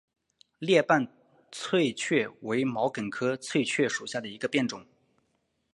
[0.57, 1.07] 裂瓣
[1.51, 4.83] 翠雀为毛茛科翠雀属下的一个变种。